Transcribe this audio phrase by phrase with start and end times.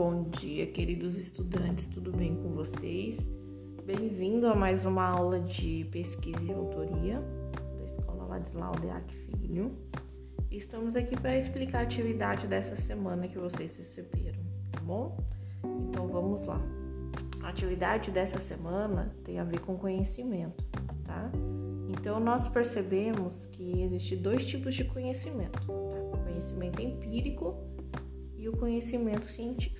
[0.00, 3.30] bom dia, queridos estudantes, tudo bem com vocês?
[3.84, 7.20] Bem-vindo a mais uma aula de pesquisa e autoria
[7.78, 9.76] da Escola Ladislau Deac Filho.
[10.50, 14.40] Estamos aqui para explicar a atividade dessa semana que vocês receberam,
[14.72, 15.18] tá bom?
[15.90, 16.58] Então vamos lá.
[17.42, 20.64] A atividade dessa semana tem a ver com conhecimento,
[21.04, 21.30] tá?
[21.90, 25.74] Então nós percebemos que existe dois tipos de conhecimento, tá?
[25.74, 27.54] O conhecimento empírico
[28.38, 29.79] e o conhecimento científico.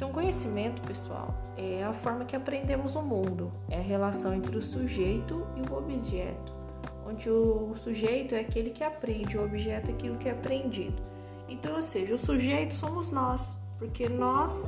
[0.00, 4.62] Então, conhecimento, pessoal, é a forma que aprendemos o mundo, é a relação entre o
[4.62, 6.54] sujeito e o objeto,
[7.06, 11.02] onde o sujeito é aquele que aprende, o objeto é aquilo que é aprendido.
[11.46, 14.66] Então, ou seja, o sujeito somos nós, porque nós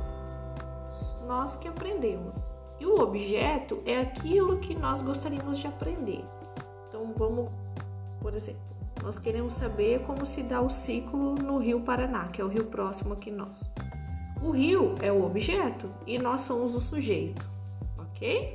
[1.25, 2.53] nós que aprendemos.
[2.79, 6.23] E o objeto é aquilo que nós gostaríamos de aprender.
[6.87, 7.49] Então, vamos,
[8.21, 8.61] por exemplo,
[9.01, 12.65] nós queremos saber como se dá o ciclo no Rio Paraná, que é o rio
[12.65, 13.67] próximo aqui nós.
[14.43, 17.49] O rio é o objeto e nós somos o sujeito,
[17.97, 18.53] ok?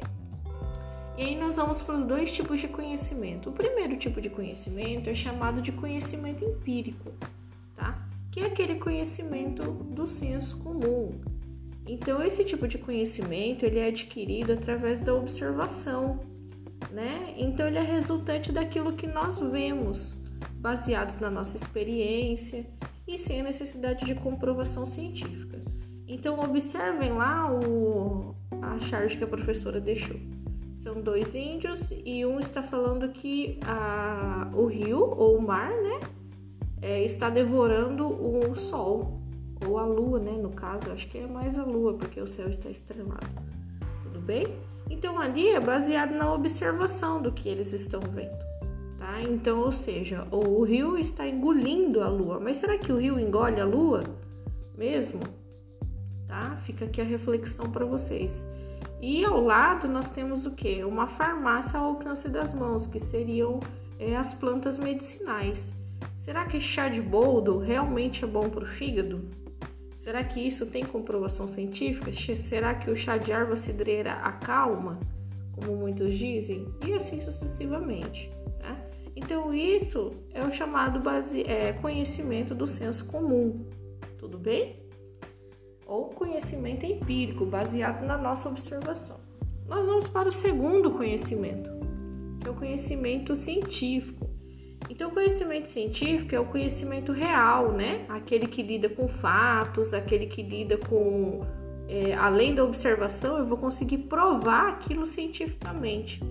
[1.17, 3.49] E aí nós vamos para os dois tipos de conhecimento.
[3.49, 7.11] O primeiro tipo de conhecimento é chamado de conhecimento empírico,
[7.75, 8.07] tá?
[8.31, 11.19] Que é aquele conhecimento do senso comum.
[11.87, 16.21] Então esse tipo de conhecimento ele é adquirido através da observação,
[16.91, 17.35] né?
[17.39, 20.19] Então ele é resultante daquilo que nós vemos
[20.57, 22.67] baseados na nossa experiência
[23.07, 25.68] e sem a necessidade de comprovação científica.
[26.09, 30.17] Então, observem lá o, a charge que a professora deixou.
[30.79, 36.01] São dois índios e um está falando que a, o rio ou o mar, né,
[36.81, 39.21] é, está devorando o sol
[39.67, 42.49] ou a lua, né, no caso, acho que é mais a lua porque o céu
[42.49, 43.27] está estrelado.
[44.05, 44.47] Tudo bem?
[44.89, 48.39] Então ali é baseado na observação do que eles estão vendo.
[48.99, 49.21] Tá?
[49.23, 52.41] Então, ou seja, o rio está engolindo a lua.
[52.41, 54.03] Mas será que o rio engole a lua
[54.77, 55.21] mesmo?
[56.29, 56.57] Tá?
[56.65, 58.47] Fica aqui a reflexão para vocês.
[59.01, 60.85] E ao lado nós temos o que?
[60.85, 63.59] Uma farmácia ao alcance das mãos, que seriam
[63.99, 65.75] é, as plantas medicinais.
[66.17, 69.29] Será que chá de boldo realmente é bom para o fígado?
[69.97, 72.13] Será que isso tem comprovação científica?
[72.37, 75.01] Será que o chá de erva cidreira acalma,
[75.53, 76.69] como muitos dizem?
[76.87, 78.31] E assim sucessivamente.
[79.19, 83.67] Então, isso é o chamado base, é, conhecimento do senso comum,
[84.17, 84.77] tudo bem?
[85.89, 89.19] Ou conhecimento empírico, baseado na nossa observação.
[89.67, 91.71] Nós vamos para o segundo conhecimento,
[92.41, 94.29] que é o conhecimento científico.
[94.89, 98.05] Então, o conhecimento científico é o conhecimento real, né?
[98.09, 101.41] Aquele que lida com fatos, aquele que lida com.
[101.89, 106.23] É, além da observação, eu vou conseguir provar aquilo cientificamente,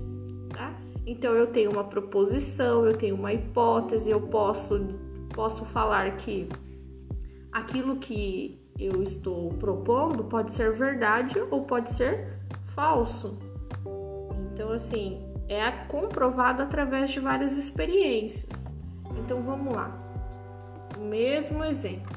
[0.53, 0.79] tá?
[1.06, 4.79] Então eu tenho uma proposição, eu tenho uma hipótese, eu posso
[5.38, 6.47] posso falar que
[7.51, 13.38] aquilo que eu estou propondo pode ser verdade ou pode ser falso.
[14.53, 18.73] Então assim, é comprovado através de várias experiências.
[19.17, 19.97] Então vamos lá.
[20.97, 22.15] O mesmo exemplo,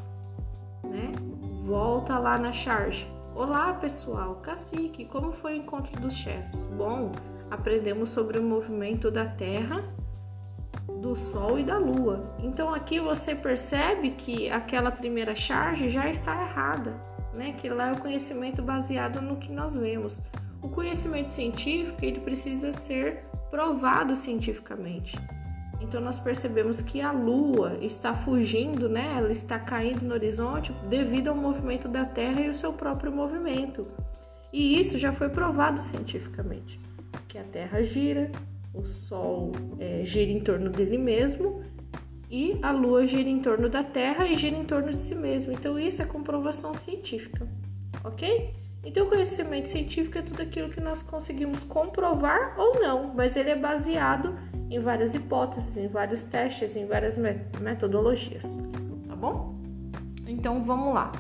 [0.85, 1.13] né?
[1.65, 3.07] Volta lá na charge.
[3.35, 4.37] Olá, pessoal.
[4.37, 6.67] Cacique, como foi o encontro dos chefes?
[6.67, 7.13] Bom,
[7.51, 9.85] aprendemos sobre o movimento da Terra,
[11.01, 12.35] do Sol e da Lua.
[12.43, 16.95] Então aqui você percebe que aquela primeira charge já está errada,
[17.35, 17.53] né?
[17.53, 20.21] Que lá é o conhecimento baseado no que nós vemos.
[20.63, 25.17] O conhecimento científico ele precisa ser provado cientificamente.
[25.81, 29.15] Então nós percebemos que a Lua está fugindo, né?
[29.17, 33.87] Ela está caindo no horizonte devido ao movimento da Terra e o seu próprio movimento.
[34.53, 36.79] E isso já foi provado cientificamente
[37.27, 38.31] que a Terra gira,
[38.73, 41.63] o Sol é, gira em torno dele mesmo
[42.31, 45.53] e a Lua gira em torno da Terra e gira em torno de si mesmo.
[45.53, 47.47] Então, isso é comprovação científica,
[48.05, 48.55] ok?
[48.85, 53.51] Então, o conhecimento científico é tudo aquilo que nós conseguimos comprovar ou não, mas ele
[53.51, 54.35] é baseado
[54.71, 57.17] em várias hipóteses, em vários testes, em várias
[57.61, 58.57] metodologias,
[59.07, 59.55] tá bom?
[60.27, 61.11] Então, vamos lá.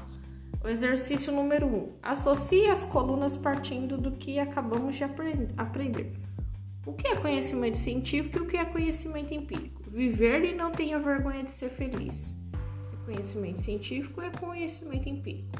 [0.62, 1.74] O exercício número 1.
[1.74, 6.12] Um, associe as colunas partindo do que acabamos de aprender.
[6.86, 9.82] O que é conhecimento científico e o que é conhecimento empírico?
[9.90, 12.38] Viver e não tenha vergonha de ser feliz.
[13.04, 15.50] Conhecimento científico é conhecimento empírico.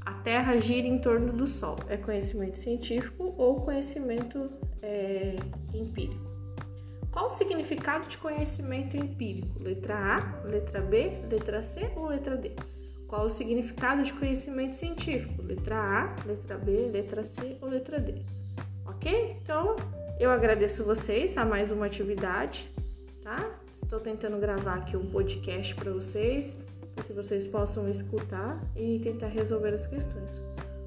[0.00, 1.76] A Terra gira em torno do Sol.
[1.88, 4.50] É conhecimento científico ou conhecimento
[4.80, 5.36] é,
[5.74, 6.24] empírico?
[7.10, 9.62] Qual o significado de conhecimento empírico?
[9.62, 12.52] Letra A, letra B, letra C ou letra D?
[13.06, 15.42] Qual o significado de conhecimento científico?
[15.42, 18.22] Letra A, letra B, letra C ou letra D?
[18.86, 19.38] Ok?
[19.42, 19.76] Então,
[20.18, 22.70] eu agradeço vocês a mais uma atividade,
[23.22, 23.36] tá?
[23.72, 26.56] Estou tentando gravar aqui um podcast para vocês.
[26.94, 30.40] para que vocês possam escutar e tentar resolver as questões.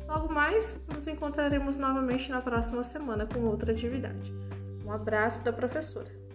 [0.07, 4.33] Logo mais, nos encontraremos novamente na próxima semana com outra atividade.
[4.85, 6.26] Um abraço da professora.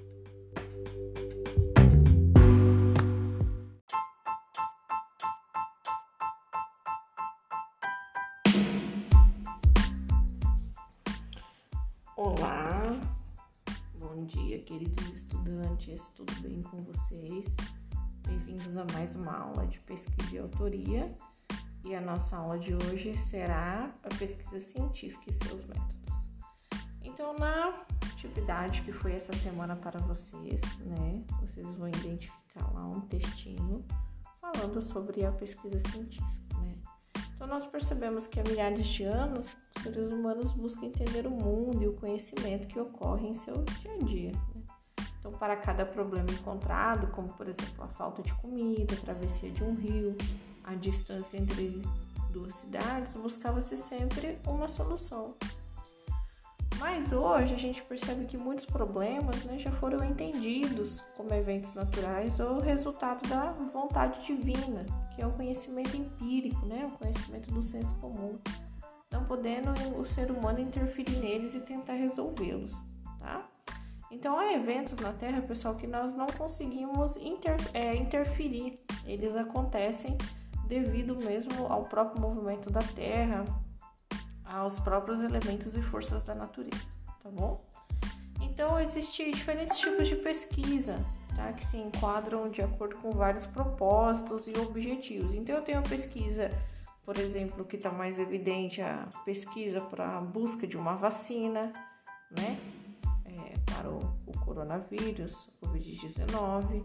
[16.14, 17.56] Tudo bem com vocês?
[18.24, 21.12] Bem-vindos a mais uma aula de pesquisa e autoria.
[21.84, 26.30] E a nossa aula de hoje será a pesquisa científica e seus métodos.
[27.02, 33.00] Então, na atividade que foi essa semana para vocês, né, vocês vão identificar lá um
[33.00, 33.84] textinho
[34.40, 36.76] falando sobre a pesquisa científica, né?
[37.34, 41.82] Então, nós percebemos que há milhares de anos os seres humanos buscam entender o mundo
[41.82, 44.32] e o conhecimento que ocorre em seu dia a dia.
[44.54, 44.62] Né?
[45.22, 49.62] Então, para cada problema encontrado, como por exemplo a falta de comida, a travessia de
[49.62, 50.16] um rio,
[50.64, 51.80] a distância entre
[52.30, 55.36] duas cidades, buscava-se sempre uma solução.
[56.80, 62.40] Mas hoje a gente percebe que muitos problemas né, já foram entendidos como eventos naturais
[62.40, 64.84] ou resultado da vontade divina,
[65.14, 68.36] que é o conhecimento empírico, né, o conhecimento do senso comum,
[69.12, 72.72] não podendo o ser humano interferir neles e tentar resolvê-los,
[73.20, 73.46] tá?
[74.12, 78.78] Então há eventos na Terra, pessoal, que nós não conseguimos inter, é, interferir.
[79.06, 80.18] Eles acontecem
[80.68, 83.42] devido mesmo ao próprio movimento da Terra,
[84.44, 86.84] aos próprios elementos e forças da natureza,
[87.22, 87.64] tá bom?
[88.42, 91.02] Então existem diferentes tipos de pesquisa,
[91.34, 91.50] tá?
[91.54, 95.34] Que se enquadram de acordo com vários propósitos e objetivos.
[95.34, 96.50] Então eu tenho a pesquisa,
[97.02, 101.72] por exemplo, que está mais evidente a pesquisa para a busca de uma vacina,
[102.30, 102.58] né?
[103.38, 106.84] É, para o, o coronavírus, Covid-19,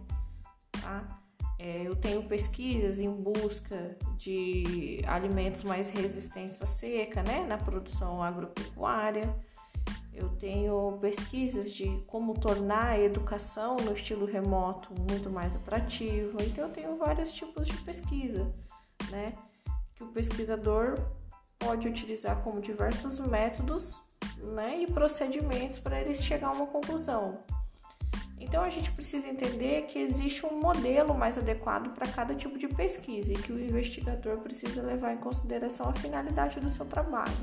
[0.82, 1.22] tá?
[1.60, 8.22] É, eu tenho pesquisas em busca de alimentos mais resistentes à seca, né, na produção
[8.22, 9.36] agropecuária.
[10.14, 16.42] Eu tenho pesquisas de como tornar a educação no estilo remoto muito mais atrativa.
[16.44, 18.54] Então, eu tenho vários tipos de pesquisa,
[19.10, 19.34] né,
[19.96, 20.96] que o pesquisador
[21.58, 24.00] pode utilizar como diversos métodos,
[24.38, 27.40] né, e procedimentos para ele chegar a uma conclusão.
[28.40, 32.68] Então a gente precisa entender que existe um modelo mais adequado para cada tipo de
[32.68, 37.36] pesquisa e que o investigador precisa levar em consideração a finalidade do seu trabalho.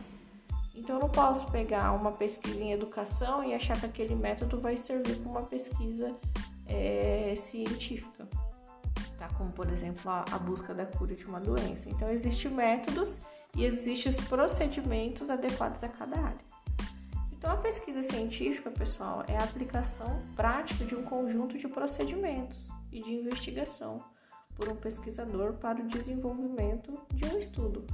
[0.74, 4.76] Então eu não posso pegar uma pesquisa em educação e achar que aquele método vai
[4.76, 6.14] servir para uma pesquisa
[6.66, 8.28] é, científica,
[9.18, 9.28] tá?
[9.36, 11.88] Como por exemplo a, a busca da cura de uma doença.
[11.88, 13.20] Então existem métodos
[13.56, 16.53] e existem os procedimentos adequados a cada área.
[17.44, 23.02] Então, a pesquisa científica, pessoal, é a aplicação prática de um conjunto de procedimentos e
[23.02, 24.02] de investigação
[24.54, 27.84] por um pesquisador para o desenvolvimento de um estudo.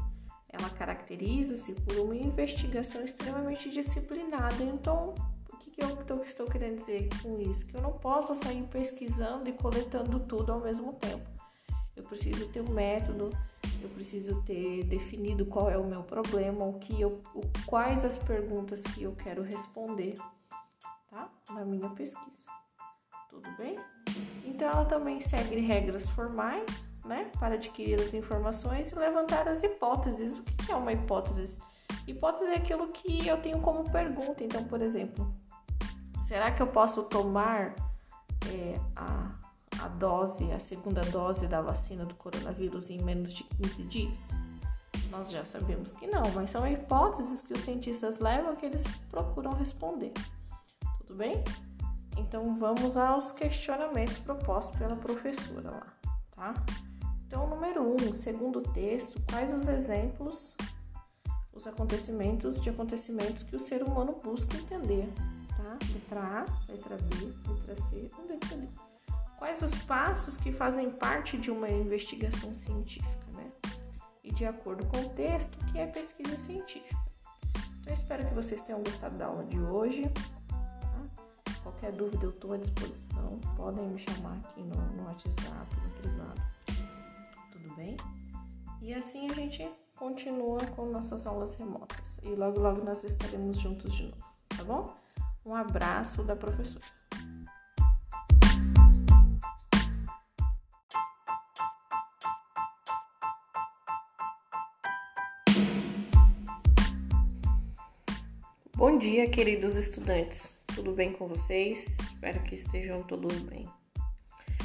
[0.53, 4.63] Ela caracteriza-se por uma investigação extremamente disciplinada.
[4.63, 5.15] Então,
[5.53, 7.67] o que, que eu estou querendo dizer com isso?
[7.67, 11.29] Que eu não posso sair pesquisando e coletando tudo ao mesmo tempo.
[11.97, 13.31] Eu preciso ter um método,
[13.83, 18.19] eu preciso ter definido qual é o meu problema, o que eu, o, quais as
[18.19, 20.15] perguntas que eu quero responder,
[21.09, 21.29] tá?
[21.51, 22.49] Na minha pesquisa.
[23.29, 23.79] Tudo bem?
[24.45, 30.39] Então ela também segue regras formais, né, para adquirir as informações e levantar as hipóteses.
[30.39, 31.59] O que é uma hipótese?
[32.07, 34.43] Hipótese é aquilo que eu tenho como pergunta.
[34.43, 35.33] Então, por exemplo,
[36.23, 37.75] será que eu posso tomar
[38.53, 39.40] é, a
[39.83, 44.29] a dose, a segunda dose da vacina do coronavírus em menos de 15 dias?
[45.11, 49.53] Nós já sabemos que não, mas são hipóteses que os cientistas levam que eles procuram
[49.53, 50.13] responder.
[51.07, 51.43] Tudo bem?
[52.17, 55.87] Então vamos aos questionamentos propostos pela professora lá,
[56.37, 56.55] tá?
[57.27, 60.57] Então, número 1, um, segundo o texto, quais os exemplos,
[61.53, 65.09] os acontecimentos de acontecimentos que o ser humano busca entender,
[65.57, 65.79] tá?
[65.93, 68.90] Letra A, letra B, letra C letra D.
[69.41, 73.49] Quais os passos que fazem parte de uma investigação científica, né?
[74.23, 76.95] E de acordo com o texto, que é pesquisa científica.
[77.81, 80.03] Então, espero que vocês tenham gostado da aula de hoje.
[80.51, 81.55] Tá?
[81.63, 83.41] Qualquer dúvida, eu estou à disposição.
[83.57, 86.43] Podem me chamar aqui no, no WhatsApp, no privado.
[87.51, 87.97] Tudo bem?
[88.83, 89.67] E assim a gente
[89.97, 92.21] continua com nossas aulas remotas.
[92.23, 94.95] E logo, logo nós estaremos juntos de novo, tá bom?
[95.47, 97.00] Um abraço da professora.
[109.01, 110.63] Dia, queridos estudantes.
[110.75, 111.99] Tudo bem com vocês?
[111.99, 113.67] Espero que estejam todos bem.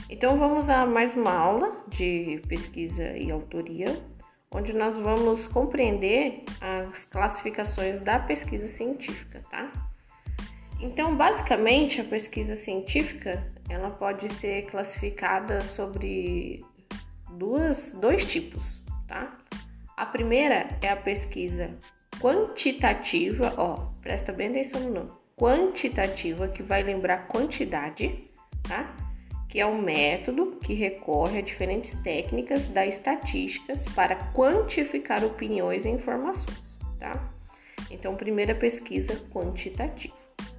[0.10, 3.88] Então vamos a mais uma aula de pesquisa e autoria,
[4.52, 9.72] onde nós vamos compreender as classificações da pesquisa científica, tá?
[10.82, 16.62] Então, basicamente, a pesquisa científica, ela pode ser classificada sobre
[17.32, 19.38] duas, dois tipos, tá?
[19.96, 21.74] A primeira é a pesquisa
[22.20, 28.30] quantitativa, ó, presta bem atenção no nome, quantitativa, que vai lembrar quantidade,
[28.64, 28.96] tá?
[29.56, 35.90] que é um método que recorre a diferentes técnicas da estatísticas para quantificar opiniões e
[35.90, 37.32] informações, tá?
[37.90, 40.14] Então, primeira pesquisa quantitativa.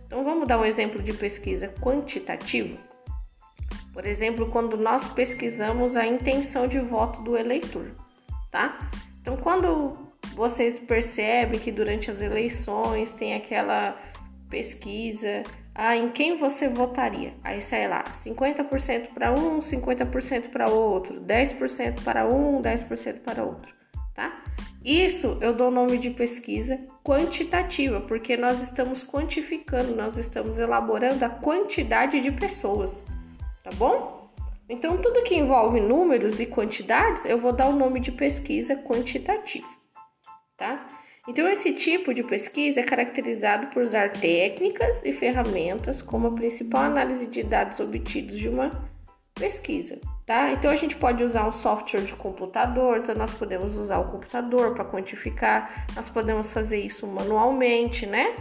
[0.07, 2.79] Então, vamos dar um exemplo de pesquisa quantitativa.
[3.93, 7.91] Por exemplo, quando nós pesquisamos a intenção de voto do eleitor,
[8.51, 8.79] tá?
[9.21, 13.99] Então, quando vocês percebem que durante as eleições tem aquela
[14.49, 15.43] pesquisa
[15.75, 17.35] ah, em quem você votaria?
[17.45, 23.75] Aí sai lá, 50% para um, 50% para outro, 10% para um, 10% para outro,
[24.15, 24.43] tá?
[24.83, 31.25] Isso eu dou o nome de pesquisa quantitativa, porque nós estamos quantificando, nós estamos elaborando
[31.25, 33.05] a quantidade de pessoas,
[33.63, 34.31] tá bom?
[34.69, 39.67] Então, tudo que envolve números e quantidades, eu vou dar o nome de pesquisa quantitativa,
[40.57, 40.87] tá?
[41.29, 46.85] Então, esse tipo de pesquisa é caracterizado por usar técnicas e ferramentas como a principal
[46.85, 48.71] análise de dados obtidos de uma
[49.35, 50.53] pesquisa, tá?
[50.53, 54.73] Então, a gente pode usar um software de computador, então nós podemos usar o computador
[54.75, 58.35] para quantificar, nós podemos fazer isso manualmente, né?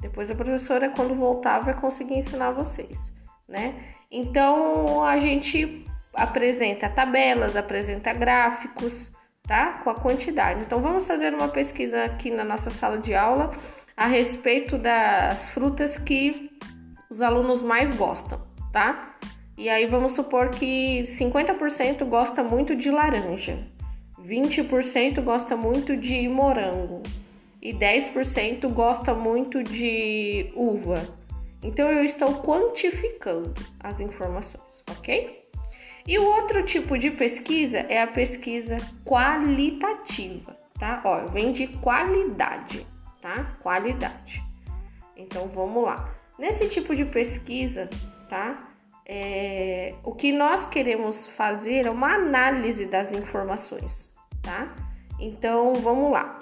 [0.00, 3.14] Depois a professora, quando voltar, vai conseguir ensinar vocês,
[3.48, 3.94] né?
[4.10, 9.12] Então, a gente apresenta tabelas, apresenta gráficos,
[9.42, 9.80] tá?
[9.84, 10.60] Com a quantidade.
[10.60, 13.52] Então vamos fazer uma pesquisa aqui na nossa sala de aula
[13.96, 16.50] a respeito das frutas que
[17.10, 18.40] os alunos mais gostam,
[18.72, 19.16] tá?
[19.56, 23.62] E aí vamos supor que 50% gosta muito de laranja,
[24.18, 27.02] 20% gosta muito de morango
[27.60, 30.94] e 10% gosta muito de uva.
[31.62, 35.41] Então eu estou quantificando as informações, ok?
[36.06, 41.00] E o outro tipo de pesquisa é a pesquisa qualitativa, tá?
[41.04, 42.84] Ó, vem de qualidade,
[43.20, 43.56] tá?
[43.62, 44.42] Qualidade.
[45.16, 46.12] Então vamos lá.
[46.38, 47.88] Nesse tipo de pesquisa,
[48.28, 48.68] tá?
[49.06, 54.74] É, o que nós queremos fazer é uma análise das informações, tá?
[55.20, 56.38] Então vamos lá.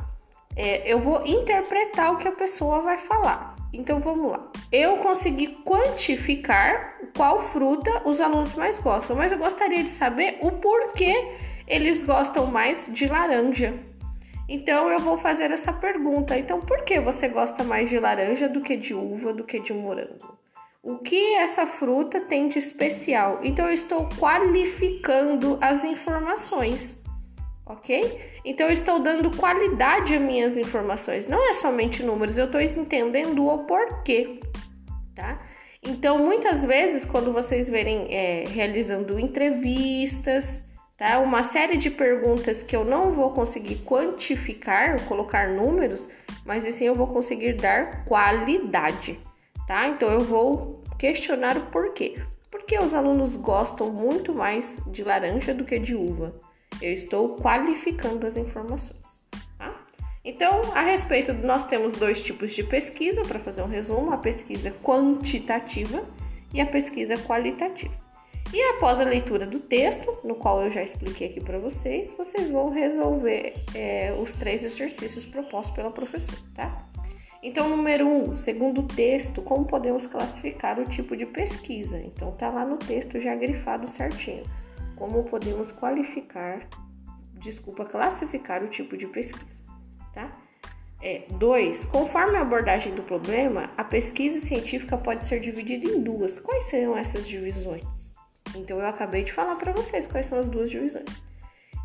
[0.56, 3.49] É, eu vou interpretar o que a pessoa vai falar.
[3.72, 4.50] Então vamos lá.
[4.72, 10.50] Eu consegui quantificar qual fruta os alunos mais gostam, mas eu gostaria de saber o
[10.52, 11.32] porquê
[11.66, 13.74] eles gostam mais de laranja.
[14.48, 16.36] Então eu vou fazer essa pergunta.
[16.36, 19.72] Então, por que você gosta mais de laranja do que de uva, do que de
[19.72, 20.36] morango?
[20.82, 23.40] O que essa fruta tem de especial?
[23.44, 26.99] Então eu estou qualificando as informações
[27.70, 28.20] ok?
[28.44, 33.46] Então eu estou dando qualidade às minhas informações, não é somente números, eu estou entendendo
[33.46, 34.40] o porquê,
[35.14, 35.40] tá?
[35.82, 41.18] Então muitas vezes quando vocês verem é, realizando entrevistas, tá?
[41.20, 46.08] Uma série de perguntas que eu não vou conseguir quantificar, colocar números,
[46.44, 49.18] mas assim eu vou conseguir dar qualidade,
[49.66, 49.88] tá?
[49.88, 52.20] Então eu vou questionar o porquê.
[52.50, 56.34] Por que os alunos gostam muito mais de laranja do que de uva?
[56.80, 59.20] Eu estou qualificando as informações.
[59.58, 59.86] Tá?
[60.24, 64.70] Então, a respeito, nós temos dois tipos de pesquisa, para fazer um resumo: a pesquisa
[64.82, 66.06] quantitativa
[66.52, 67.94] e a pesquisa qualitativa.
[68.52, 72.50] E após a leitura do texto, no qual eu já expliquei aqui para vocês, vocês
[72.50, 76.90] vão resolver é, os três exercícios propostos pela professora, tá?
[77.42, 81.98] Então, número um, segundo o texto, como podemos classificar o tipo de pesquisa?
[81.98, 84.42] Então, tá lá no texto já grifado certinho
[85.00, 86.68] como podemos qualificar,
[87.32, 89.62] desculpa, classificar o tipo de pesquisa,
[90.12, 90.30] tá?
[91.02, 96.38] É, dois, conforme a abordagem do problema, a pesquisa científica pode ser dividida em duas.
[96.38, 98.12] Quais seriam essas divisões?
[98.54, 101.08] Então eu acabei de falar para vocês quais são as duas divisões.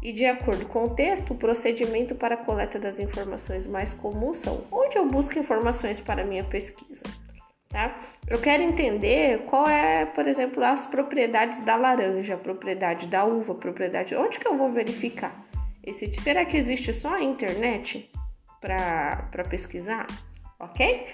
[0.04, 4.40] E de acordo com o texto, o procedimento para a coleta das informações mais comuns
[4.40, 7.06] são onde eu busco informações para minha pesquisa
[7.76, 7.94] tá?
[8.26, 14.16] Eu quero entender qual é, por exemplo, as propriedades da laranja, propriedade da uva, propriedade.
[14.16, 15.46] Onde que eu vou verificar?
[15.84, 18.10] Esse, será que existe só a internet
[18.62, 20.08] para pesquisar?
[20.58, 21.06] Ok?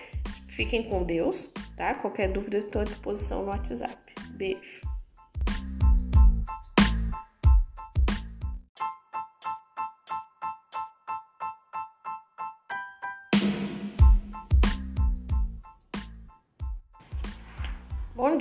[0.49, 1.95] Fiquem com Deus, tá?
[1.95, 3.97] Qualquer dúvida, estou à disposição no WhatsApp.
[4.29, 4.90] Beijo.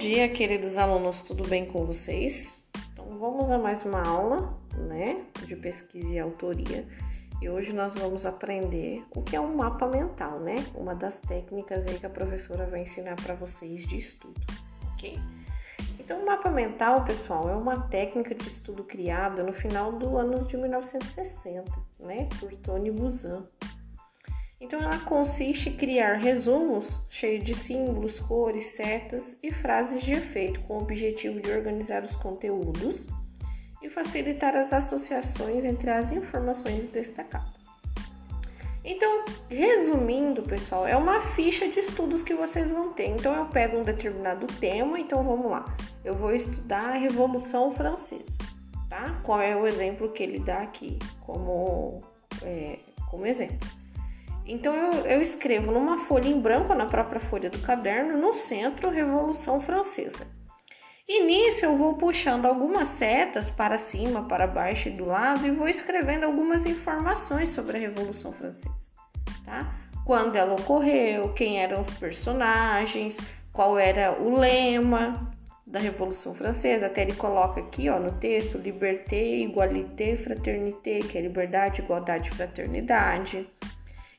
[0.00, 2.66] Dia, queridos alunos, tudo bem com vocês?
[2.90, 4.54] Então vamos a mais uma aula,
[4.88, 6.88] né, de pesquisa e autoria.
[7.42, 10.54] E hoje nós vamos aprender o que é um mapa mental, né?
[10.74, 14.40] Uma das técnicas aí que a professora vai ensinar para vocês de estudo,
[14.94, 15.18] ok?
[15.98, 20.46] Então, o mapa mental, pessoal, é uma técnica de estudo criada no final do ano
[20.46, 23.44] de 1960, né, por Tony Buzan.
[24.60, 30.60] Então, ela consiste em criar resumos cheios de símbolos, cores, setas e frases de efeito,
[30.60, 33.06] com o objetivo de organizar os conteúdos
[33.80, 37.58] e facilitar as associações entre as informações destacadas.
[38.84, 43.06] Então, resumindo, pessoal, é uma ficha de estudos que vocês vão ter.
[43.06, 45.64] Então, eu pego um determinado tema, então vamos lá.
[46.04, 48.36] Eu vou estudar a Revolução Francesa,
[48.90, 49.20] tá?
[49.22, 52.00] Qual é o exemplo que ele dá aqui como,
[52.42, 52.78] é,
[53.10, 53.79] como exemplo?
[54.50, 58.90] Então, eu, eu escrevo numa folha em branco, na própria folha do caderno, no centro,
[58.90, 60.26] Revolução Francesa.
[61.06, 65.52] E nisso eu vou puxando algumas setas para cima, para baixo e do lado e
[65.52, 68.90] vou escrevendo algumas informações sobre a Revolução Francesa,
[69.44, 69.72] tá?
[70.04, 73.18] Quando ela ocorreu, quem eram os personagens,
[73.52, 75.32] qual era o lema
[75.64, 76.86] da Revolução Francesa.
[76.86, 83.48] Até ele coloca aqui, ó, no texto, liberté, igualité, fraternité, que é liberdade, igualdade fraternidade.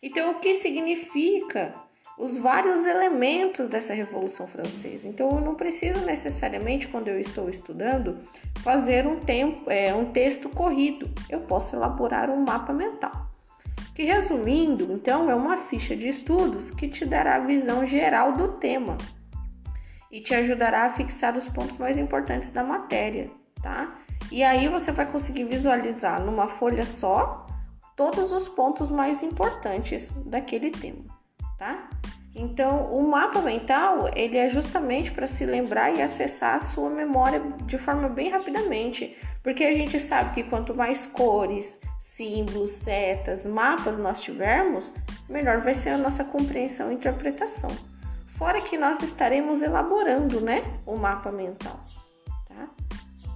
[0.01, 1.75] Então, o que significa
[2.17, 5.07] os vários elementos dessa Revolução Francesa.
[5.07, 8.17] Então, eu não preciso necessariamente, quando eu estou estudando,
[8.59, 11.09] fazer um, tempo, é, um texto corrido.
[11.29, 13.29] Eu posso elaborar um mapa mental.
[13.95, 18.49] Que, resumindo, então, é uma ficha de estudos que te dará a visão geral do
[18.53, 18.97] tema
[20.11, 23.31] e te ajudará a fixar os pontos mais importantes da matéria,
[23.61, 23.97] tá?
[24.31, 27.45] E aí você vai conseguir visualizar numa folha só
[28.01, 31.21] todos os pontos mais importantes daquele tema
[31.61, 31.87] tá?
[32.33, 37.39] Então, o mapa mental, ele é justamente para se lembrar e acessar a sua memória
[37.67, 43.99] de forma bem rapidamente, porque a gente sabe que quanto mais cores, símbolos, setas, mapas
[43.99, 44.95] nós tivermos,
[45.29, 47.69] melhor vai ser a nossa compreensão e interpretação.
[48.29, 51.79] Fora que nós estaremos elaborando, né, o mapa mental?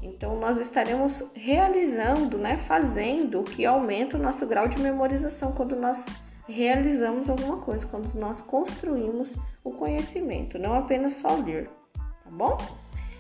[0.06, 5.76] Então, nós estaremos realizando, né, fazendo o que aumenta o nosso grau de memorização quando
[5.76, 6.06] nós
[6.48, 12.56] realizamos alguma coisa, quando nós construímos o conhecimento, não apenas só ler, tá bom?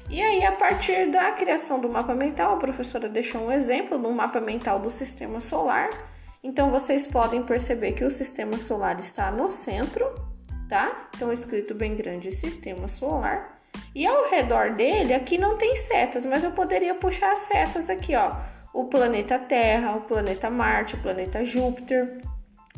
[0.07, 4.11] E aí, a partir da criação do mapa mental, a professora deixou um exemplo do
[4.11, 5.89] mapa mental do sistema solar.
[6.43, 10.05] Então, vocês podem perceber que o sistema solar está no centro,
[10.69, 11.09] tá?
[11.15, 13.54] Então, escrito bem grande, sistema solar.
[13.93, 18.15] E ao redor dele, aqui não tem setas, mas eu poderia puxar as setas aqui,
[18.15, 18.31] ó.
[18.73, 22.17] O planeta Terra, o planeta Marte, o planeta Júpiter,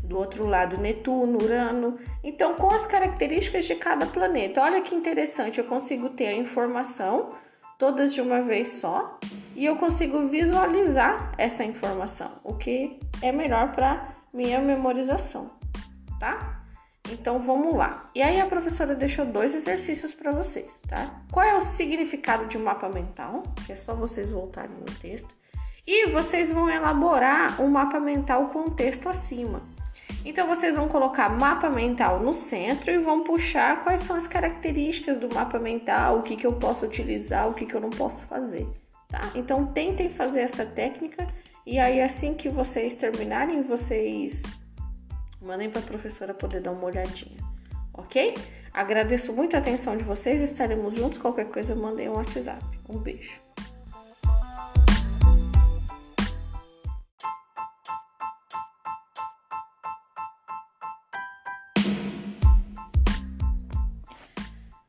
[0.03, 1.97] do outro lado Netuno, Urano.
[2.23, 4.61] Então, com as características de cada planeta.
[4.61, 7.31] Olha que interessante, eu consigo ter a informação
[7.77, 9.19] todas de uma vez só
[9.55, 15.51] e eu consigo visualizar essa informação, o que é melhor para minha memorização,
[16.19, 16.56] tá?
[17.11, 18.03] Então vamos lá.
[18.13, 21.21] E aí a professora deixou dois exercícios para vocês, tá?
[21.31, 23.43] Qual é o significado de um mapa mental?
[23.69, 25.35] É só vocês voltarem no texto.
[25.85, 29.61] E vocês vão elaborar um mapa mental com o texto acima.
[30.25, 35.17] Então vocês vão colocar mapa mental no centro e vão puxar quais são as características
[35.17, 38.23] do mapa mental, o que, que eu posso utilizar, o que, que eu não posso
[38.25, 38.67] fazer,
[39.07, 39.21] tá?
[39.33, 41.25] Então tentem fazer essa técnica
[41.65, 44.43] e aí assim que vocês terminarem, vocês
[45.41, 47.37] mandem para a professora poder dar uma olhadinha,
[47.93, 48.33] ok?
[48.73, 51.17] Agradeço muito a atenção de vocês, estaremos juntos.
[51.17, 52.63] Qualquer coisa, mandem um WhatsApp.
[52.89, 53.39] Um beijo.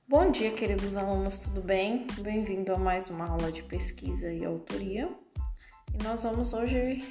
[0.06, 2.06] Bom dia, queridos alunos, tudo bem?
[2.20, 5.08] Bem-vindo a mais uma aula de pesquisa e autoria.
[5.94, 7.02] E nós vamos hoje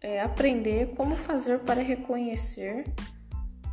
[0.00, 2.84] é, aprender como fazer para reconhecer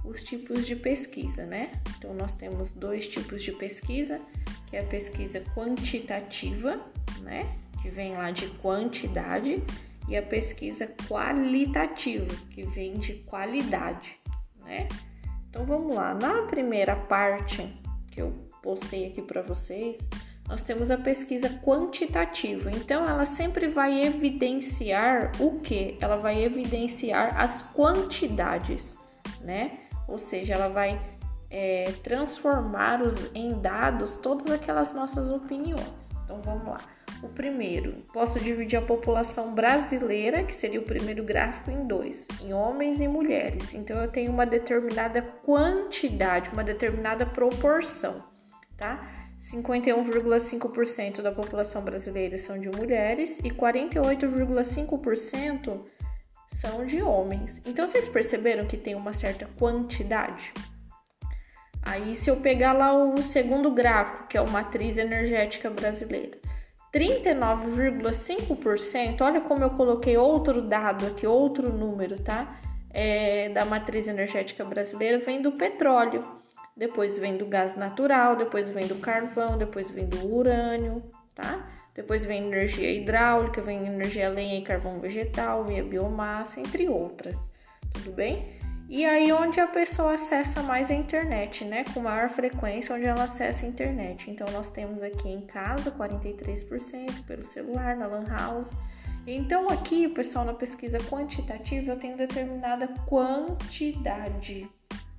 [0.04, 1.72] os tipos de pesquisa, né?
[1.98, 4.20] Então, nós temos dois tipos de pesquisa,
[4.68, 6.84] que é a pesquisa quantitativa,
[7.22, 7.56] né?
[7.82, 9.64] Que vem lá de quantidade,
[10.08, 14.18] e a pesquisa qualitativa, que vem de qualidade,
[14.64, 14.88] né?
[15.50, 16.14] Então, vamos lá.
[16.14, 17.80] Na primeira parte
[18.12, 20.08] que eu postei aqui para vocês,
[20.52, 22.70] nós temos a pesquisa quantitativa.
[22.72, 25.98] Então, ela sempre vai evidenciar o que?
[26.02, 28.98] Ela vai evidenciar as quantidades,
[29.40, 29.80] né?
[30.10, 31.00] Ou seja, ela vai
[31.50, 36.12] é, transformar os, em dados todas aquelas nossas opiniões.
[36.26, 36.82] Então, vamos lá.
[37.24, 42.52] O primeiro, posso dividir a população brasileira, que seria o primeiro gráfico, em dois, em
[42.52, 43.74] homens e mulheres.
[43.74, 48.24] Então eu tenho uma determinada quantidade, uma determinada proporção,
[48.76, 49.21] tá?
[49.42, 55.82] 51,5% da população brasileira são de mulheres e 48,5%
[56.48, 57.60] são de homens.
[57.66, 60.54] Então vocês perceberam que tem uma certa quantidade?
[61.82, 66.38] Aí se eu pegar lá o segundo gráfico, que é o matriz energética brasileira,
[66.94, 72.62] 39,5%, olha como eu coloquei outro dado aqui, outro número, tá?
[72.94, 76.20] É, da matriz energética brasileira vem do petróleo
[76.82, 81.04] depois vem do gás natural, depois vem do carvão, depois vem do urânio,
[81.36, 81.70] tá?
[81.94, 87.52] Depois vem energia hidráulica, vem energia lenha e carvão vegetal, vem a biomassa, entre outras.
[87.94, 88.58] Tudo bem?
[88.90, 91.84] E aí onde a pessoa acessa mais a internet, né?
[91.94, 94.32] Com maior frequência, onde ela acessa a internet.
[94.32, 98.72] Então nós temos aqui em casa 43% pelo celular, na lan house.
[99.28, 104.68] Então aqui, pessoal, na pesquisa quantitativa eu tenho determinada quantidade,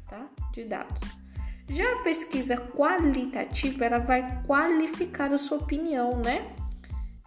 [0.08, 0.26] tá?
[0.52, 1.21] De dados.
[1.68, 6.54] Já a pesquisa qualitativa, ela vai qualificar a sua opinião, né?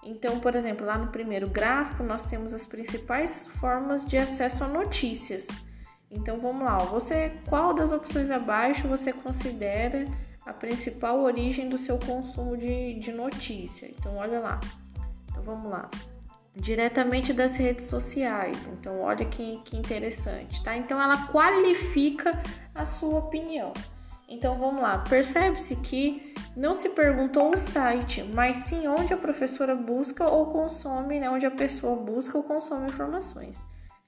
[0.04, 4.68] Então, por exemplo, lá no primeiro gráfico, nós temos as principais formas de acesso a
[4.68, 5.48] notícias.
[6.12, 10.06] Então, vamos lá, você qual das opções abaixo você considera
[10.46, 13.88] a principal origem do seu consumo de, de notícia?
[13.88, 14.60] Então, olha lá.
[15.32, 15.90] Então, vamos lá.
[16.56, 18.68] Diretamente das redes sociais.
[18.68, 20.78] Então, olha que, que interessante, tá?
[20.78, 22.40] Então, ela qualifica
[22.76, 23.74] a sua opinião.
[24.28, 29.76] Então vamos lá, percebe-se que não se perguntou o site, mas sim onde a professora
[29.76, 33.58] busca ou consome, né, onde a pessoa busca ou consome informações.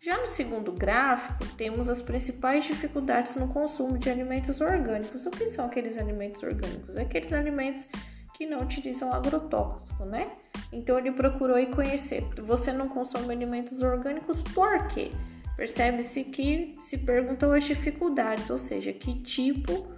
[0.02, 5.26] Já no segundo gráfico, temos as principais dificuldades no consumo de alimentos orgânicos.
[5.26, 6.96] O que são aqueles alimentos orgânicos?
[6.98, 7.88] Aqueles alimentos
[8.36, 10.32] que não utilizam agrotóxico, né?
[10.72, 12.24] Então ele procurou e conhecer.
[12.44, 15.12] Você não consome alimentos orgânicos por quê?
[15.56, 19.97] Percebe-se que se perguntou as dificuldades, ou seja, que tipo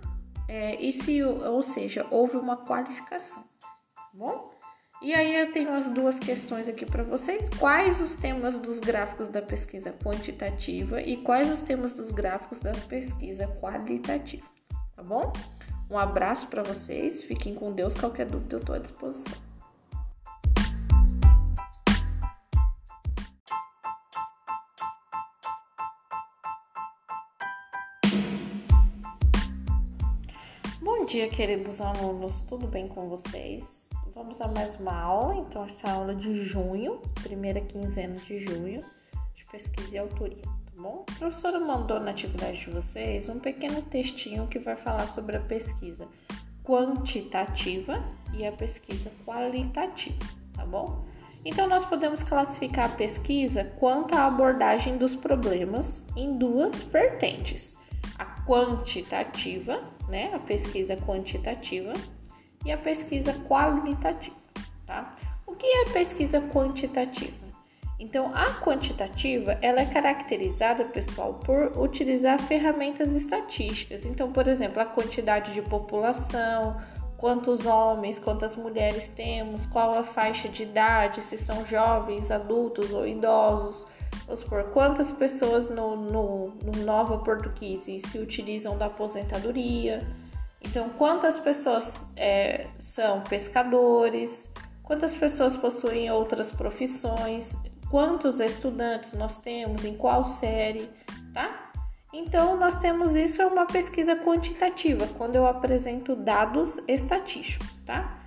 [0.50, 4.50] é, e se, ou seja, houve uma qualificação, tá bom?
[5.00, 7.48] E aí eu tenho as duas questões aqui para vocês.
[7.52, 12.72] Quais os temas dos gráficos da pesquisa quantitativa e quais os temas dos gráficos da
[12.72, 14.46] pesquisa qualitativa,
[14.96, 15.32] tá bom?
[15.90, 19.49] Um abraço para vocês, fiquem com Deus, qualquer dúvida eu estou à disposição.
[31.10, 33.90] Dia, queridos alunos, tudo bem com vocês?
[34.14, 38.86] Vamos a mais uma aula, então, essa aula de junho, primeira quinzena de junho,
[39.36, 41.04] de pesquisa e autoria, tá bom?
[41.10, 45.40] A professora mandou na atividade de vocês um pequeno textinho que vai falar sobre a
[45.40, 46.08] pesquisa
[46.64, 48.04] quantitativa
[48.38, 51.08] e a pesquisa qualitativa, tá bom?
[51.44, 57.80] Então, nós podemos classificar a pesquisa quanto à abordagem dos problemas em duas vertentes
[58.20, 60.32] a quantitativa, né?
[60.34, 61.94] A pesquisa quantitativa
[62.66, 64.36] e a pesquisa qualitativa,
[64.86, 65.16] tá?
[65.46, 67.50] O que é pesquisa quantitativa?
[68.00, 74.06] Então, a quantitativa, ela é caracterizada, pessoal, por utilizar ferramentas estatísticas.
[74.06, 76.80] Então, por exemplo, a quantidade de população,
[77.18, 83.06] quantos homens, quantas mulheres temos, qual a faixa de idade, se são jovens, adultos ou
[83.06, 83.86] idosos,
[84.26, 90.02] Vamos supor, quantas pessoas no, no, no Nova Português se utilizam da aposentadoria?
[90.62, 94.50] Então, quantas pessoas é, são pescadores?
[94.84, 97.56] Quantas pessoas possuem outras profissões?
[97.90, 99.86] Quantos estudantes nós temos?
[99.86, 100.90] Em qual série?
[101.34, 101.72] Tá?
[102.14, 108.19] Então, nós temos isso é uma pesquisa quantitativa, quando eu apresento dados estatísticos, tá?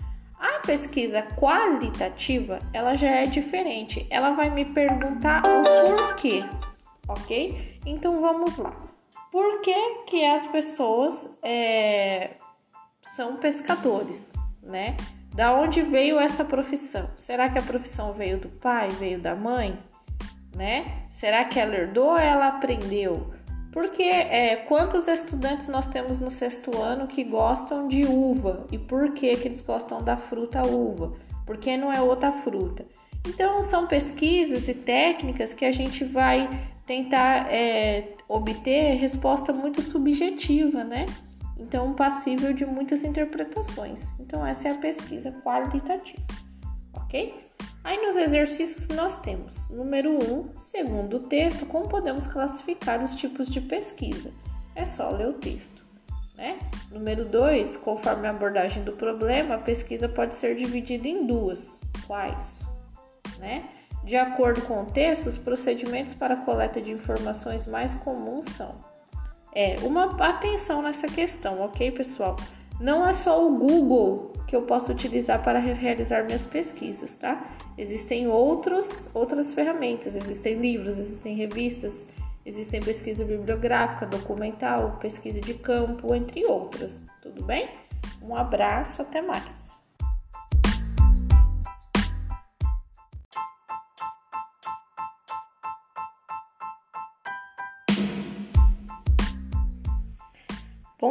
[0.42, 4.04] A pesquisa qualitativa, ela já é diferente.
[4.10, 6.44] Ela vai me perguntar o porquê,
[7.06, 7.78] ok?
[7.86, 8.74] Então vamos lá.
[9.30, 12.30] Por que, que as pessoas é,
[13.00, 14.96] são pescadores, né?
[15.32, 17.08] Da onde veio essa profissão?
[17.16, 19.78] Será que a profissão veio do pai, veio da mãe,
[20.56, 21.06] né?
[21.12, 23.32] Será que ela herdou ou ela aprendeu?
[23.72, 28.66] Porque é, quantos estudantes nós temos no sexto ano que gostam de uva?
[28.70, 31.14] E por que, que eles gostam da fruta uva?
[31.46, 32.84] Por que não é outra fruta?
[33.26, 36.50] Então, são pesquisas e técnicas que a gente vai
[36.86, 41.06] tentar é, obter resposta muito subjetiva, né?
[41.58, 44.12] Então, passível de muitas interpretações.
[44.20, 46.20] Então, essa é a pesquisa qualitativa,
[46.94, 47.42] ok?
[47.84, 53.16] Aí nos exercícios nós temos, número 1, um, segundo o texto, como podemos classificar os
[53.16, 54.32] tipos de pesquisa?
[54.74, 55.82] É só ler o texto.
[56.36, 56.58] Né?
[56.90, 61.82] Número 2, conforme a abordagem do problema, a pesquisa pode ser dividida em duas.
[62.06, 62.66] Quais?
[63.38, 63.68] Né?
[64.04, 68.74] De acordo com o texto, os procedimentos para coleta de informações mais comuns são
[69.54, 72.36] é, uma atenção nessa questão, ok, pessoal?
[72.80, 77.42] Não é só o Google que eu posso utilizar para realizar minhas pesquisas, tá?
[77.78, 82.06] Existem outros, outras ferramentas, existem livros, existem revistas,
[82.44, 87.02] existem pesquisa bibliográfica, documental, pesquisa de campo, entre outras.
[87.22, 87.68] Tudo bem?
[88.20, 89.81] Um abraço, até mais.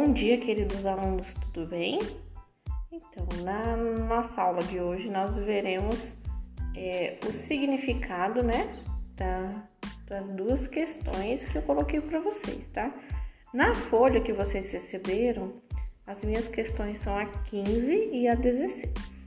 [0.04, 1.96] Bom dia, queridos alunos, tudo bem?
[2.90, 6.16] Então, na nossa aula de hoje, nós veremos
[6.76, 8.66] é, o significado, né,
[9.14, 9.62] da,
[10.08, 12.92] das duas questões que eu coloquei para vocês, tá?
[13.54, 15.52] Na folha que vocês receberam,
[16.04, 19.24] as minhas questões são a 15 e a 16.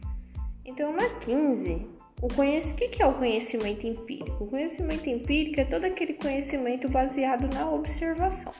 [0.65, 1.87] Então, na 15,
[2.21, 2.73] o conhece...
[2.73, 4.43] o que é o conhecimento empírico?
[4.43, 8.51] O conhecimento empírico é todo aquele conhecimento baseado na observação.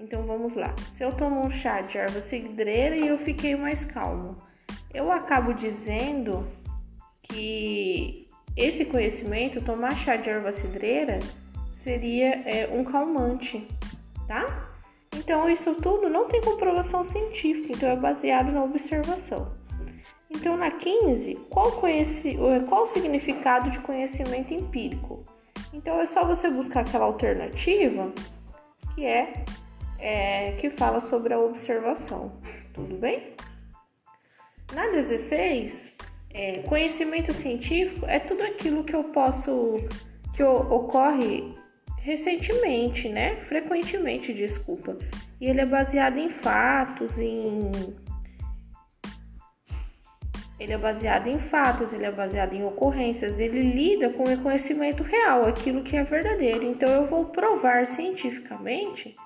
[0.00, 0.74] Então vamos lá.
[0.90, 4.34] Se eu tomo um chá de erva cidreira e eu fiquei mais calmo,
[4.94, 6.48] eu acabo dizendo
[7.22, 11.18] que esse conhecimento, tomar chá de erva cidreira,
[11.70, 13.68] seria é, um calmante,
[14.26, 14.70] tá?
[15.14, 19.52] Então isso tudo não tem comprovação científica, então é baseado na observação.
[20.30, 25.22] Então na 15, qual, conhece, qual o significado de conhecimento empírico?
[25.74, 28.10] Então é só você buscar aquela alternativa
[28.94, 29.44] que é
[30.00, 32.40] é, que fala sobre a observação.
[32.72, 33.34] Tudo bem?
[34.72, 35.92] Na 16,
[36.32, 39.76] é, conhecimento científico é tudo aquilo que eu posso,
[40.34, 41.54] que ocorre
[41.98, 43.36] recentemente, né?
[43.44, 44.96] Frequentemente, desculpa.
[45.40, 47.70] E ele é baseado em fatos, em.
[50.58, 55.02] Ele é baseado em fatos, ele é baseado em ocorrências, ele lida com o conhecimento
[55.02, 56.64] real, aquilo que é verdadeiro.
[56.64, 59.16] Então eu vou provar cientificamente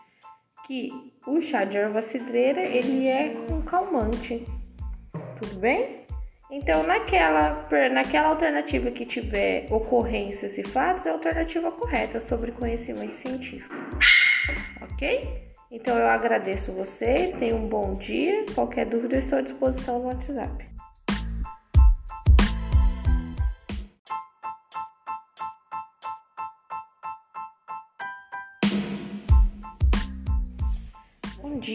[0.67, 0.91] que
[1.27, 4.47] o chá de erva cidreira ele é um calmante.
[5.41, 6.05] Tudo bem?
[6.51, 13.17] Então, naquela, naquela alternativa que tiver ocorrências e fatos, é a alternativa correta sobre conhecimento
[13.17, 13.75] científico.
[14.83, 15.45] Ok?
[15.71, 18.45] Então, eu agradeço vocês, tenham um bom dia.
[18.55, 20.74] Qualquer dúvida, eu estou à disposição no WhatsApp.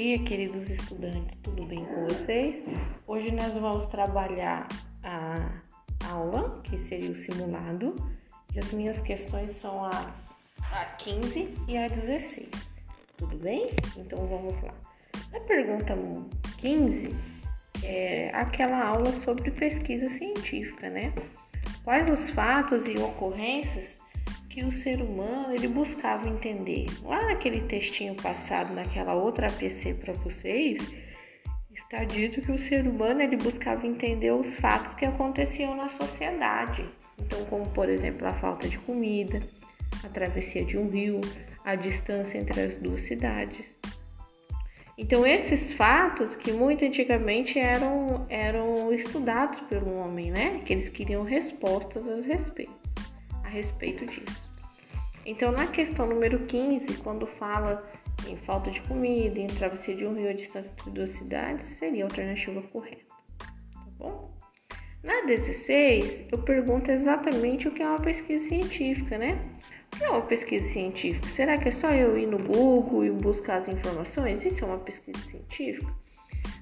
[0.09, 2.65] Dia, queridos estudantes, tudo bem com vocês?
[3.05, 4.67] Hoje nós vamos trabalhar
[5.03, 5.61] a
[6.11, 7.93] aula, que seria o simulado,
[8.55, 10.15] e as minhas questões são a,
[10.71, 12.73] a 15 e a 16,
[13.17, 13.69] tudo bem?
[13.97, 14.73] Então vamos lá.
[15.31, 15.95] Na pergunta
[16.57, 17.11] 15,
[17.83, 21.13] é aquela aula sobre pesquisa científica, né?
[21.83, 23.98] Quais os fatos e ocorrências
[24.59, 26.85] que o ser humano ele buscava entender.
[27.01, 30.93] Lá naquele textinho passado, naquela outra APC para vocês,
[31.73, 36.85] está dito que o ser humano ele buscava entender os fatos que aconteciam na sociedade.
[37.17, 39.41] Então, como por exemplo a falta de comida,
[40.03, 41.21] a travessia de um rio,
[41.63, 43.65] a distância entre as duas cidades.
[44.97, 50.61] Então, esses fatos que muito antigamente eram, eram estudados pelo homem, né?
[50.65, 52.73] Que eles queriam respostas a respeito,
[53.45, 54.48] a respeito disso.
[55.25, 57.85] Então, na questão número 15, quando fala
[58.27, 62.03] em falta de comida, em travessia de um rio a distância entre duas cidades, seria
[62.03, 63.05] a alternativa correta,
[63.37, 64.37] tá bom?
[65.03, 69.39] Na 16, eu pergunto exatamente o que é uma pesquisa científica, né?
[69.93, 71.27] O que é uma pesquisa científica?
[71.29, 74.43] Será que é só eu ir no Google e buscar as informações?
[74.45, 75.93] Isso é uma pesquisa científica?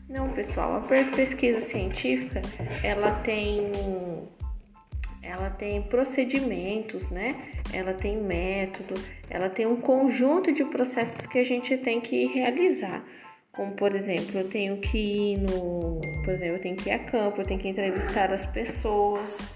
[0.08, 2.42] Não, pessoal, a pesquisa científica,
[2.84, 3.72] ela tem
[5.28, 7.52] ela tem procedimentos, né?
[7.74, 8.94] Ela tem método,
[9.30, 13.04] ela tem um conjunto de processos que a gente tem que realizar.
[13.52, 16.00] Como, por exemplo, eu tenho que ir no.
[16.24, 19.54] Por exemplo, eu tenho que ir a campo, eu tenho que entrevistar as pessoas,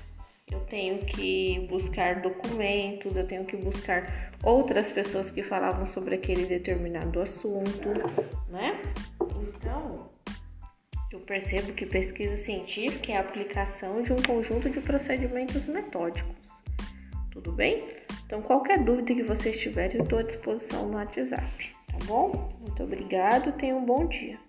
[0.51, 6.45] eu tenho que buscar documentos, eu tenho que buscar outras pessoas que falavam sobre aquele
[6.45, 7.89] determinado assunto,
[8.49, 8.81] né?
[9.21, 10.10] Então,
[11.11, 16.35] eu percebo que pesquisa científica é a aplicação de um conjunto de procedimentos metódicos.
[17.31, 17.83] Tudo bem?
[18.25, 22.49] Então, qualquer dúvida que vocês tiverem, estou à disposição no WhatsApp, tá bom?
[22.61, 24.39] Muito obrigado, tenham um bom dia.